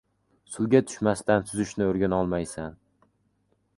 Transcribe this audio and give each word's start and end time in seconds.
•Suvga 0.53 0.79
tushmasdan 0.87 1.45
suzishni 1.51 1.87
o‘rganolmaysan. 1.91 2.77